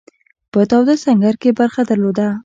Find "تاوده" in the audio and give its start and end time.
0.69-0.95